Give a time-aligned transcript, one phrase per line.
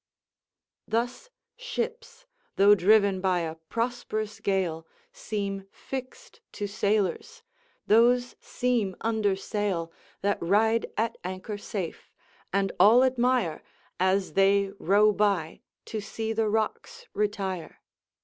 [0.87, 7.43] Thus ships, though driven by a prosperous gale, Seem fix'd to sailors;
[7.85, 9.91] those seem under sail
[10.21, 12.09] That ride at anchor safe;
[12.51, 13.61] and all admire,
[13.99, 17.79] As they row by, to see the rocks retire.